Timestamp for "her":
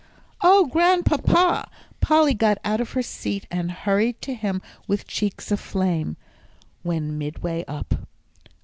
2.93-3.03